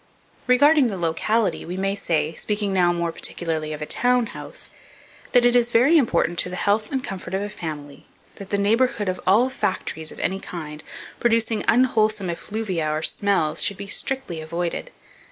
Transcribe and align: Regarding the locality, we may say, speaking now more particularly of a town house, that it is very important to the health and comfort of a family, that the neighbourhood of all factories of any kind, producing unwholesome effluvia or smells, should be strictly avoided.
Regarding 0.47 0.87
the 0.87 0.97
locality, 0.97 1.63
we 1.63 1.77
may 1.77 1.93
say, 1.95 2.33
speaking 2.33 2.73
now 2.73 2.91
more 2.91 3.11
particularly 3.11 3.71
of 3.71 3.83
a 3.83 3.85
town 3.85 4.25
house, 4.25 4.71
that 5.31 5.45
it 5.45 5.55
is 5.55 5.69
very 5.69 5.95
important 5.95 6.39
to 6.39 6.49
the 6.49 6.55
health 6.55 6.91
and 6.91 7.03
comfort 7.03 7.35
of 7.35 7.41
a 7.43 7.49
family, 7.49 8.07
that 8.37 8.49
the 8.49 8.57
neighbourhood 8.57 9.07
of 9.07 9.21
all 9.27 9.47
factories 9.51 10.11
of 10.11 10.17
any 10.19 10.39
kind, 10.39 10.83
producing 11.19 11.63
unwholesome 11.67 12.31
effluvia 12.31 12.89
or 12.89 13.03
smells, 13.03 13.61
should 13.61 13.77
be 13.77 13.85
strictly 13.85 14.41
avoided. 14.41 14.89